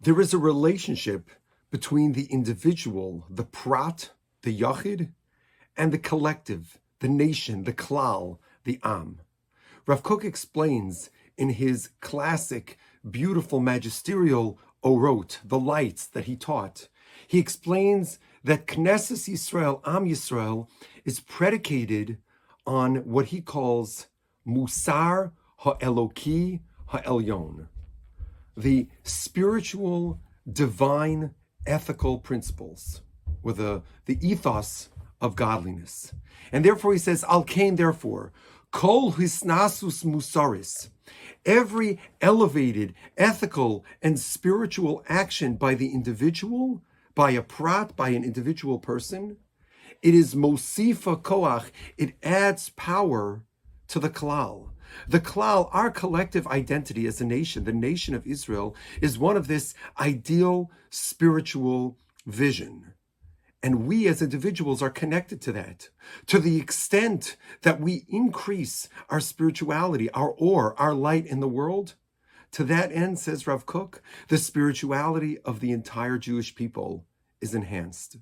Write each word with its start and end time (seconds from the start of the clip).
There 0.00 0.20
is 0.20 0.34
a 0.34 0.38
relationship 0.38 1.30
between 1.70 2.12
the 2.12 2.26
individual, 2.26 3.26
the 3.30 3.44
prat, 3.44 4.10
the 4.42 4.56
yachid, 4.56 5.12
and 5.76 5.92
the 5.92 5.98
collective, 5.98 6.78
the 7.00 7.08
nation, 7.08 7.64
the 7.64 7.72
klal, 7.72 8.38
the 8.64 8.78
am. 8.84 9.20
Rav 9.86 10.02
Kook 10.02 10.24
explains 10.24 11.10
in 11.36 11.50
his 11.50 11.90
classic, 12.00 12.78
beautiful 13.08 13.60
magisterial 13.60 14.58
orot, 14.84 15.38
the 15.44 15.58
lights 15.58 16.06
that 16.06 16.24
he 16.24 16.36
taught, 16.36 16.88
he 17.26 17.38
explains 17.38 18.18
that 18.44 18.66
Knesset 18.66 19.28
Yisrael, 19.28 19.80
Am 19.86 20.06
Yisrael, 20.06 20.68
is 21.04 21.20
predicated 21.20 22.18
on 22.66 22.96
what 22.96 23.26
he 23.26 23.40
calls 23.40 24.06
Musar 24.46 25.32
Ha'eloki 25.58 26.60
Ha'elyon, 26.88 27.68
the 28.56 28.88
spiritual, 29.02 30.20
divine, 30.50 31.34
ethical 31.66 32.18
principles, 32.18 33.02
or 33.42 33.52
the, 33.52 33.82
the 34.06 34.18
ethos 34.26 34.88
of 35.20 35.36
godliness. 35.36 36.12
And 36.52 36.64
therefore 36.64 36.92
he 36.92 36.98
says, 36.98 37.24
Al 37.24 37.44
Kain, 37.44 37.76
therefore, 37.76 38.32
Kol 38.72 39.12
Hisnasus 39.12 40.04
Musaris, 40.04 40.90
every 41.44 41.98
elevated, 42.20 42.94
ethical, 43.16 43.84
and 44.02 44.18
spiritual 44.18 45.04
action 45.08 45.54
by 45.54 45.74
the 45.74 45.92
individual, 45.92 46.82
by 47.14 47.30
a 47.30 47.42
prat, 47.42 47.96
by 47.96 48.10
an 48.10 48.24
individual 48.24 48.78
person, 48.78 49.38
it 50.02 50.14
is 50.14 50.34
Mosifa 50.34 51.20
Koach, 51.22 51.70
it 51.96 52.14
adds 52.22 52.70
power 52.70 53.42
to 53.88 53.98
the 53.98 54.10
Klal. 54.10 54.70
The 55.08 55.20
Klal, 55.20 55.68
our 55.72 55.90
collective 55.90 56.46
identity 56.46 57.06
as 57.06 57.20
a 57.20 57.24
nation, 57.24 57.64
the 57.64 57.72
nation 57.72 58.14
of 58.14 58.26
Israel, 58.26 58.74
is 59.00 59.18
one 59.18 59.36
of 59.36 59.48
this 59.48 59.74
ideal 60.00 60.70
spiritual 60.90 61.98
vision. 62.26 62.92
And 63.62 63.86
we 63.86 64.06
as 64.06 64.22
individuals 64.22 64.82
are 64.82 64.90
connected 64.90 65.40
to 65.42 65.52
that. 65.52 65.88
To 66.26 66.38
the 66.38 66.60
extent 66.60 67.36
that 67.62 67.80
we 67.80 68.04
increase 68.08 68.88
our 69.08 69.20
spirituality, 69.20 70.10
our 70.10 70.30
or, 70.30 70.78
our 70.78 70.94
light 70.94 71.26
in 71.26 71.40
the 71.40 71.48
world, 71.48 71.94
to 72.52 72.64
that 72.64 72.92
end, 72.92 73.18
says 73.18 73.46
Rav 73.46 73.66
Kook, 73.66 74.00
the 74.28 74.38
spirituality 74.38 75.38
of 75.40 75.60
the 75.60 75.72
entire 75.72 76.16
Jewish 76.16 76.54
people 76.54 77.06
is 77.40 77.54
enhanced. 77.54 78.18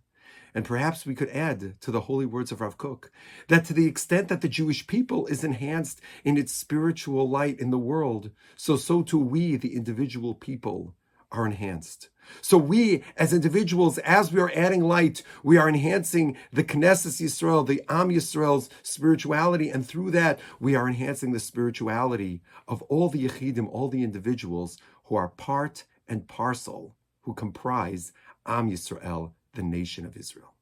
And 0.55 0.65
perhaps 0.65 1.05
we 1.05 1.15
could 1.15 1.31
add 1.31 1.81
to 1.81 1.91
the 1.91 2.03
holy 2.03 2.27
words 2.27 2.53
of 2.53 2.61
Rav 2.61 2.79
Kook 2.79 3.11
that 3.49 3.65
to 3.67 3.73
the 3.73 3.87
extent 3.87 4.29
that 4.29 4.41
the 4.41 4.49
Jewish 4.49 4.87
people 4.87 5.27
is 5.27 5.43
enhanced 5.43 6.01
in 6.25 6.37
its 6.37 6.53
spiritual 6.53 7.29
light 7.29 7.59
in 7.59 7.71
the 7.71 7.79
world, 7.79 8.31
so 8.55 8.77
so 8.77 9.03
too 9.03 9.19
we, 9.19 9.57
the 9.57 9.75
individual 9.75 10.35
people, 10.35 10.95
are 11.33 11.47
enhanced. 11.47 12.09
So 12.41 12.57
we, 12.57 13.03
as 13.17 13.33
individuals, 13.33 13.99
as 13.99 14.33
we 14.33 14.41
are 14.41 14.53
adding 14.55 14.83
light, 14.83 15.23
we 15.43 15.57
are 15.57 15.69
enhancing 15.69 16.37
the 16.53 16.65
Knesset 16.65 17.21
Yisrael, 17.21 17.67
the 17.67 17.83
Am 17.89 18.09
Yisrael's 18.09 18.71
spirituality, 18.83 19.69
and 19.69 19.87
through 19.87 20.11
that, 20.13 20.39
we 20.61 20.75
are 20.75 20.89
enhancing 20.89 21.33
the 21.33 21.41
spirituality 21.41 22.41
of 22.67 22.83
all 22.83 23.09
the 23.09 23.27
Yechidim, 23.27 23.69
all 23.69 23.89
the 23.89 24.03
individuals 24.03 24.79
who 25.05 25.17
are 25.17 25.29
part 25.29 25.85
and 26.09 26.29
parcel, 26.29 26.95
who 27.23 27.35
comprise 27.35 28.13
Am 28.47 28.71
Yisrael, 28.71 29.33
the 29.55 29.63
nation 29.63 30.07
of 30.07 30.17
Israel. 30.17 30.54